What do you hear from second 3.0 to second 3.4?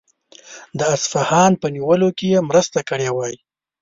وای.